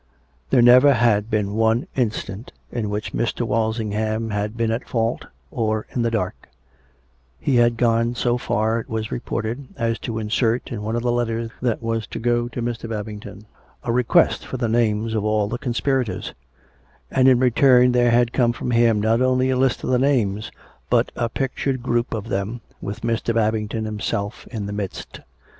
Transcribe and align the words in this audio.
There 0.49 0.63
never 0.63 0.93
had 0.95 1.29
been 1.29 1.53
one 1.53 1.85
instant 1.95 2.51
in 2.71 2.89
which 2.89 3.13
Mr. 3.13 3.45
Walsingham 3.45 4.31
had 4.31 4.57
been 4.57 4.71
at 4.71 4.89
fault, 4.89 5.25
or 5.51 5.85
in 5.93 6.01
the 6.01 6.09
dark: 6.09 6.49
he 7.39 7.57
had 7.57 7.77
gone 7.77 8.15
so 8.15 8.39
far, 8.39 8.79
it 8.79 8.89
was 8.89 9.11
reported, 9.11 9.67
as 9.77 9.99
to 9.99 10.17
insert 10.17 10.71
in 10.71 10.81
one 10.81 10.95
of 10.95 11.03
the 11.03 11.11
letters 11.11 11.51
that 11.61 11.83
was 11.83 12.07
to 12.07 12.17
go 12.17 12.47
to 12.47 12.63
Mr. 12.63 12.89
Babington 12.89 13.45
a 13.83 13.91
request 13.91 14.43
for 14.43 14.57
the 14.57 14.67
names 14.67 15.13
of 15.13 15.23
all 15.23 15.47
the 15.47 15.59
conspirators, 15.59 16.33
and 17.11 17.27
in 17.27 17.37
return 17.37 17.91
there 17.91 18.09
had 18.09 18.33
come 18.33 18.53
from 18.53 18.71
him, 18.71 18.99
not 18.99 19.21
only 19.21 19.51
a 19.51 19.55
list 19.55 19.83
of 19.83 19.91
the 19.91 19.99
names, 19.99 20.49
but 20.89 21.11
a 21.15 21.29
pictured 21.29 21.83
group 21.83 22.11
of 22.15 22.27
them, 22.29 22.61
with 22.81 23.01
Mr. 23.01 23.35
Bab 23.35 23.53
ington 23.53 23.85
himself 23.85 24.47
in 24.47 24.65
the 24.65 24.73
midst. 24.73 25.19